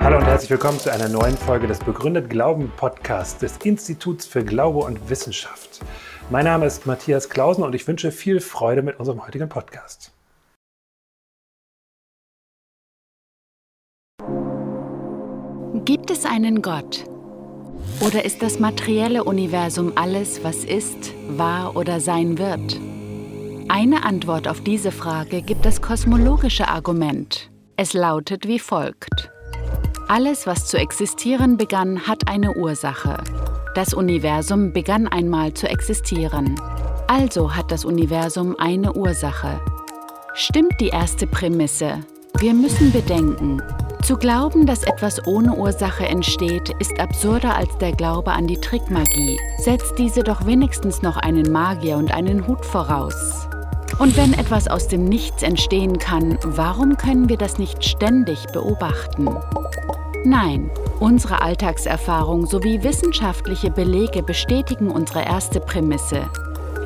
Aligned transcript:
Hallo 0.00 0.18
und 0.18 0.26
herzlich 0.26 0.50
willkommen 0.50 0.78
zu 0.78 0.92
einer 0.92 1.08
neuen 1.08 1.36
Folge 1.36 1.66
des 1.66 1.78
Begründet 1.78 2.28
Glauben 2.28 2.70
Podcasts 2.76 3.38
des 3.38 3.56
Instituts 3.64 4.26
für 4.26 4.44
Glaube 4.44 4.80
und 4.80 5.08
Wissenschaft. 5.08 5.80
Mein 6.30 6.44
Name 6.44 6.66
ist 6.66 6.86
Matthias 6.86 7.30
Klausen 7.30 7.64
und 7.64 7.74
ich 7.74 7.88
wünsche 7.88 8.12
viel 8.12 8.40
Freude 8.40 8.82
mit 8.82 8.98
unserem 8.98 9.26
heutigen 9.26 9.48
Podcast. 9.48 10.12
Gibt 15.84 16.10
es 16.10 16.24
einen 16.24 16.62
Gott? 16.62 17.04
Oder 18.00 18.24
ist 18.24 18.42
das 18.42 18.58
materielle 18.58 19.24
Universum 19.24 19.92
alles, 19.96 20.42
was 20.42 20.64
ist, 20.64 21.12
war 21.28 21.76
oder 21.76 22.00
sein 22.00 22.38
wird? 22.38 22.78
Eine 23.68 24.04
Antwort 24.04 24.46
auf 24.46 24.60
diese 24.60 24.92
Frage 24.92 25.42
gibt 25.42 25.64
das 25.64 25.80
kosmologische 25.80 26.68
Argument. 26.68 27.50
Es 27.76 27.92
lautet 27.92 28.46
wie 28.46 28.58
folgt. 28.58 29.30
Alles, 30.06 30.46
was 30.46 30.66
zu 30.66 30.76
existieren 30.76 31.56
begann, 31.56 32.06
hat 32.06 32.28
eine 32.28 32.54
Ursache. 32.56 33.16
Das 33.74 33.94
Universum 33.94 34.72
begann 34.72 35.08
einmal 35.08 35.54
zu 35.54 35.66
existieren. 35.66 36.60
Also 37.08 37.54
hat 37.54 37.70
das 37.70 37.84
Universum 37.84 38.54
eine 38.58 38.92
Ursache. 38.92 39.60
Stimmt 40.34 40.80
die 40.80 40.88
erste 40.88 41.26
Prämisse? 41.26 42.00
Wir 42.38 42.52
müssen 42.52 42.92
bedenken, 42.92 43.62
zu 44.04 44.18
glauben, 44.18 44.66
dass 44.66 44.82
etwas 44.82 45.26
ohne 45.26 45.54
Ursache 45.54 46.04
entsteht, 46.04 46.68
ist 46.78 47.00
absurder 47.00 47.56
als 47.56 47.78
der 47.78 47.92
Glaube 47.92 48.32
an 48.32 48.46
die 48.46 48.60
Trickmagie. 48.60 49.40
Setzt 49.56 49.98
diese 49.98 50.22
doch 50.22 50.44
wenigstens 50.44 51.00
noch 51.00 51.16
einen 51.16 51.50
Magier 51.50 51.96
und 51.96 52.12
einen 52.12 52.46
Hut 52.46 52.66
voraus. 52.66 53.48
Und 53.98 54.16
wenn 54.16 54.32
etwas 54.32 54.68
aus 54.68 54.88
dem 54.88 55.04
Nichts 55.04 55.42
entstehen 55.42 55.98
kann, 55.98 56.38
warum 56.42 56.96
können 56.96 57.28
wir 57.28 57.36
das 57.36 57.58
nicht 57.58 57.84
ständig 57.84 58.46
beobachten? 58.52 59.28
Nein, 60.24 60.70
unsere 61.00 61.42
Alltagserfahrung 61.42 62.46
sowie 62.46 62.82
wissenschaftliche 62.82 63.70
Belege 63.70 64.22
bestätigen 64.22 64.90
unsere 64.90 65.24
erste 65.24 65.60
Prämisse. 65.60 66.28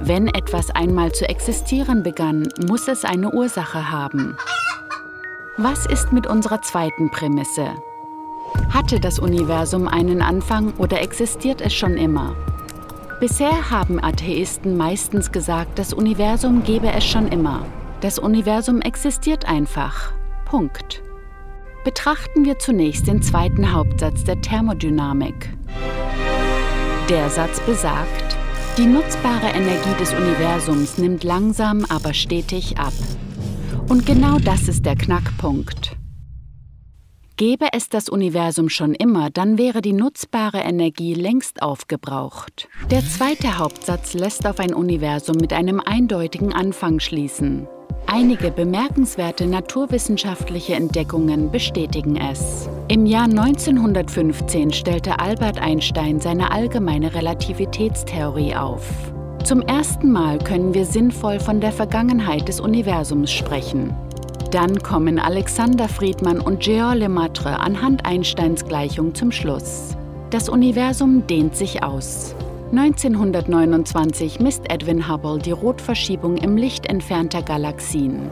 Wenn 0.00 0.28
etwas 0.28 0.70
einmal 0.70 1.12
zu 1.12 1.28
existieren 1.28 2.02
begann, 2.02 2.48
muss 2.68 2.88
es 2.88 3.04
eine 3.04 3.32
Ursache 3.32 3.90
haben. 3.90 4.36
Was 5.56 5.86
ist 5.86 6.12
mit 6.12 6.26
unserer 6.26 6.62
zweiten 6.62 7.10
Prämisse? 7.10 7.68
Hatte 8.72 8.98
das 8.98 9.18
Universum 9.18 9.88
einen 9.88 10.20
Anfang 10.20 10.72
oder 10.78 11.00
existiert 11.00 11.60
es 11.60 11.74
schon 11.74 11.96
immer? 11.96 12.34
Bisher 13.20 13.70
haben 13.70 14.02
Atheisten 14.02 14.76
meistens 14.76 15.30
gesagt, 15.30 15.78
das 15.78 15.92
Universum 15.92 16.64
gebe 16.64 16.88
es 16.88 17.04
schon 17.04 17.28
immer. 17.28 17.64
Das 18.00 18.18
Universum 18.18 18.80
existiert 18.80 19.46
einfach. 19.46 20.12
Punkt. 20.44 21.02
Betrachten 21.84 22.44
wir 22.44 22.58
zunächst 22.58 23.06
den 23.06 23.22
zweiten 23.22 23.72
Hauptsatz 23.72 24.24
der 24.24 24.40
Thermodynamik. 24.40 25.56
Der 27.08 27.30
Satz 27.30 27.60
besagt, 27.60 28.36
die 28.76 28.86
nutzbare 28.86 29.48
Energie 29.48 29.94
des 30.00 30.12
Universums 30.12 30.98
nimmt 30.98 31.22
langsam, 31.22 31.84
aber 31.88 32.14
stetig 32.14 32.78
ab. 32.78 32.94
Und 33.88 34.06
genau 34.06 34.38
das 34.38 34.68
ist 34.68 34.84
der 34.84 34.96
Knackpunkt. 34.96 35.96
Gäbe 37.36 37.66
es 37.72 37.88
das 37.88 38.08
Universum 38.08 38.68
schon 38.68 38.94
immer, 38.94 39.28
dann 39.28 39.58
wäre 39.58 39.82
die 39.82 39.92
nutzbare 39.92 40.58
Energie 40.58 41.14
längst 41.14 41.62
aufgebraucht. 41.62 42.68
Der 42.92 43.04
zweite 43.04 43.58
Hauptsatz 43.58 44.14
lässt 44.14 44.46
auf 44.46 44.60
ein 44.60 44.72
Universum 44.72 45.38
mit 45.40 45.52
einem 45.52 45.80
eindeutigen 45.80 46.52
Anfang 46.52 47.00
schließen. 47.00 47.66
Einige 48.06 48.52
bemerkenswerte 48.52 49.46
naturwissenschaftliche 49.46 50.74
Entdeckungen 50.74 51.50
bestätigen 51.50 52.16
es. 52.16 52.68
Im 52.86 53.04
Jahr 53.04 53.24
1915 53.24 54.72
stellte 54.72 55.18
Albert 55.18 55.58
Einstein 55.58 56.20
seine 56.20 56.52
allgemeine 56.52 57.14
Relativitätstheorie 57.14 58.54
auf. 58.54 58.88
Zum 59.42 59.60
ersten 59.62 60.12
Mal 60.12 60.38
können 60.38 60.72
wir 60.72 60.86
sinnvoll 60.86 61.40
von 61.40 61.60
der 61.60 61.72
Vergangenheit 61.72 62.46
des 62.46 62.60
Universums 62.60 63.32
sprechen. 63.32 63.92
Dann 64.54 64.80
kommen 64.84 65.18
Alexander 65.18 65.88
Friedmann 65.88 66.38
und 66.38 66.60
Georg 66.60 66.98
Lemaitre 66.98 67.58
anhand 67.58 68.06
Einsteins 68.06 68.64
Gleichung 68.64 69.12
zum 69.12 69.32
Schluss. 69.32 69.96
Das 70.30 70.48
Universum 70.48 71.26
dehnt 71.26 71.56
sich 71.56 71.82
aus. 71.82 72.36
1929 72.70 74.38
misst 74.38 74.70
Edwin 74.70 75.08
Hubble 75.08 75.40
die 75.40 75.50
Rotverschiebung 75.50 76.36
im 76.36 76.56
Licht 76.56 76.86
entfernter 76.86 77.42
Galaxien. 77.42 78.30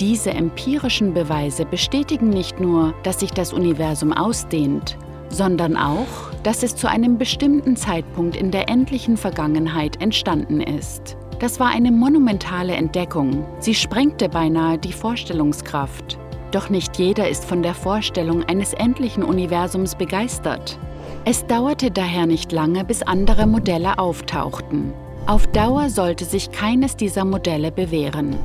Diese 0.00 0.30
empirischen 0.30 1.14
Beweise 1.14 1.64
bestätigen 1.64 2.30
nicht 2.30 2.58
nur, 2.58 2.92
dass 3.04 3.20
sich 3.20 3.30
das 3.30 3.52
Universum 3.52 4.12
ausdehnt, 4.12 4.96
sondern 5.28 5.76
auch, 5.76 6.32
dass 6.42 6.64
es 6.64 6.74
zu 6.74 6.90
einem 6.90 7.18
bestimmten 7.18 7.76
Zeitpunkt 7.76 8.34
in 8.34 8.50
der 8.50 8.68
endlichen 8.68 9.16
Vergangenheit 9.16 10.02
entstanden 10.02 10.60
ist. 10.60 11.16
Das 11.38 11.60
war 11.60 11.68
eine 11.68 11.92
monumentale 11.92 12.72
Entdeckung. 12.74 13.44
Sie 13.58 13.74
sprengte 13.74 14.28
beinahe 14.28 14.78
die 14.78 14.92
Vorstellungskraft. 14.92 16.18
Doch 16.50 16.70
nicht 16.70 16.98
jeder 16.98 17.28
ist 17.28 17.44
von 17.44 17.62
der 17.62 17.74
Vorstellung 17.74 18.42
eines 18.44 18.72
endlichen 18.72 19.22
Universums 19.22 19.94
begeistert. 19.94 20.78
Es 21.26 21.46
dauerte 21.46 21.90
daher 21.90 22.26
nicht 22.26 22.52
lange, 22.52 22.84
bis 22.84 23.02
andere 23.02 23.46
Modelle 23.46 23.98
auftauchten. 23.98 24.94
Auf 25.26 25.46
Dauer 25.48 25.90
sollte 25.90 26.24
sich 26.24 26.52
keines 26.52 26.96
dieser 26.96 27.24
Modelle 27.24 27.70
bewähren. 27.70 28.36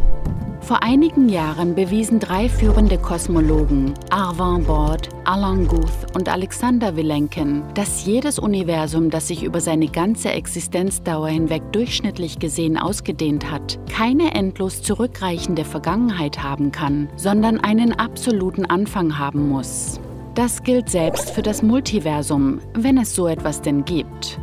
Vor 0.61 0.83
einigen 0.83 1.27
Jahren 1.27 1.73
bewiesen 1.73 2.19
drei 2.19 2.47
führende 2.47 2.97
Kosmologen, 2.97 3.94
Arvin 4.11 4.63
Bord, 4.63 5.09
Alan 5.25 5.67
Guth 5.67 6.16
und 6.16 6.29
Alexander 6.29 6.95
Vilenkin, 6.95 7.63
dass 7.73 8.05
jedes 8.05 8.38
Universum, 8.38 9.09
das 9.09 9.27
sich 9.27 9.44
über 9.44 9.59
seine 9.59 9.88
ganze 9.88 10.29
Existenzdauer 10.29 11.29
hinweg 11.29 11.63
durchschnittlich 11.72 12.38
gesehen 12.38 12.77
ausgedehnt 12.77 13.49
hat, 13.51 13.79
keine 13.91 14.35
endlos 14.35 14.83
zurückreichende 14.83 15.66
Vergangenheit 15.66 16.44
haben 16.44 16.72
kann, 16.72 17.09
sondern 17.16 17.59
einen 17.59 17.93
absoluten 17.93 18.66
Anfang 18.66 19.17
haben 19.17 19.49
muss. 19.49 19.99
Das 20.35 20.63
gilt 20.63 20.89
selbst 20.89 21.31
für 21.31 21.41
das 21.41 21.63
Multiversum, 21.63 22.59
wenn 22.73 22.97
es 22.97 23.16
so 23.16 23.28
etwas 23.28 23.61
denn 23.61 23.83
gibt. 23.83 24.39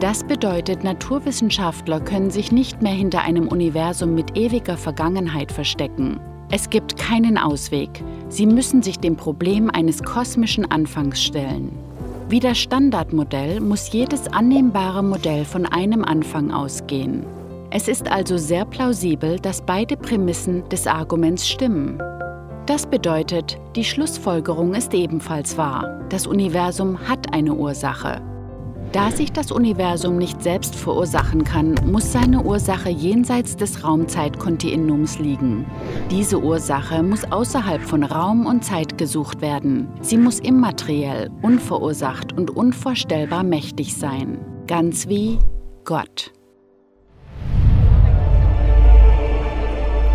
Das 0.00 0.24
bedeutet, 0.24 0.84
Naturwissenschaftler 0.84 2.00
können 2.00 2.30
sich 2.30 2.52
nicht 2.52 2.82
mehr 2.82 2.92
hinter 2.92 3.22
einem 3.22 3.48
Universum 3.48 4.14
mit 4.14 4.36
ewiger 4.36 4.76
Vergangenheit 4.76 5.52
verstecken. 5.52 6.20
Es 6.50 6.68
gibt 6.68 6.96
keinen 6.98 7.38
Ausweg. 7.38 8.02
Sie 8.28 8.46
müssen 8.46 8.82
sich 8.82 8.98
dem 8.98 9.16
Problem 9.16 9.70
eines 9.70 10.02
kosmischen 10.02 10.70
Anfangs 10.70 11.22
stellen. 11.22 11.72
Wie 12.28 12.40
das 12.40 12.58
Standardmodell 12.58 13.60
muss 13.60 13.92
jedes 13.92 14.28
annehmbare 14.28 15.02
Modell 15.02 15.44
von 15.44 15.66
einem 15.66 16.04
Anfang 16.04 16.50
ausgehen. 16.50 17.24
Es 17.70 17.88
ist 17.88 18.10
also 18.10 18.36
sehr 18.36 18.64
plausibel, 18.64 19.38
dass 19.38 19.62
beide 19.62 19.96
Prämissen 19.96 20.68
des 20.68 20.86
Arguments 20.86 21.48
stimmen. 21.48 22.00
Das 22.66 22.86
bedeutet, 22.86 23.58
die 23.76 23.84
Schlussfolgerung 23.84 24.74
ist 24.74 24.94
ebenfalls 24.94 25.58
wahr. 25.58 26.00
Das 26.08 26.26
Universum 26.26 26.98
hat 27.08 27.34
eine 27.34 27.52
Ursache. 27.52 28.22
Da 28.94 29.10
sich 29.10 29.32
das 29.32 29.50
Universum 29.50 30.18
nicht 30.18 30.40
selbst 30.40 30.76
verursachen 30.76 31.42
kann, 31.42 31.74
muss 31.84 32.12
seine 32.12 32.44
Ursache 32.44 32.90
jenseits 32.90 33.56
des 33.56 33.82
Raumzeitkontinuums 33.82 35.18
liegen. 35.18 35.66
Diese 36.12 36.40
Ursache 36.40 37.02
muss 37.02 37.24
außerhalb 37.24 37.82
von 37.82 38.04
Raum 38.04 38.46
und 38.46 38.64
Zeit 38.64 38.96
gesucht 38.96 39.40
werden. 39.40 39.88
Sie 40.00 40.16
muss 40.16 40.38
immateriell, 40.38 41.28
unverursacht 41.42 42.34
und 42.34 42.50
unvorstellbar 42.50 43.42
mächtig 43.42 43.96
sein. 43.96 44.38
Ganz 44.68 45.08
wie 45.08 45.40
Gott. 45.84 46.30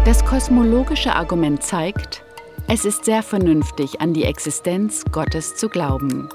Das 0.06 0.24
kosmologische 0.24 1.14
Argument 1.14 1.62
zeigt, 1.62 2.24
es 2.70 2.86
ist 2.86 3.04
sehr 3.04 3.24
vernünftig, 3.24 4.00
an 4.00 4.14
die 4.14 4.24
Existenz 4.24 5.04
Gottes 5.12 5.58
zu 5.58 5.68
glauben. 5.68 6.30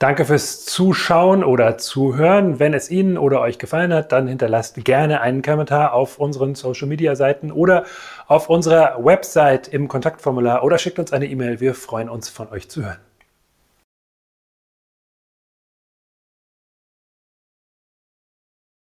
Danke 0.00 0.24
fürs 0.24 0.64
Zuschauen 0.64 1.44
oder 1.44 1.76
Zuhören. 1.76 2.58
Wenn 2.58 2.72
es 2.72 2.90
Ihnen 2.90 3.18
oder 3.18 3.42
euch 3.42 3.58
gefallen 3.58 3.92
hat, 3.92 4.12
dann 4.12 4.28
hinterlasst 4.28 4.82
gerne 4.82 5.20
einen 5.20 5.42
Kommentar 5.42 5.92
auf 5.92 6.18
unseren 6.18 6.54
Social 6.54 6.88
Media 6.88 7.14
Seiten 7.14 7.52
oder 7.52 7.84
auf 8.26 8.48
unserer 8.48 9.04
Website 9.04 9.68
im 9.68 9.88
Kontaktformular 9.88 10.64
oder 10.64 10.78
schickt 10.78 10.98
uns 10.98 11.12
eine 11.12 11.26
E-Mail. 11.26 11.60
Wir 11.60 11.74
freuen 11.74 12.08
uns 12.08 12.30
von 12.30 12.48
euch 12.48 12.70
zu 12.70 12.82
hören. 12.82 13.09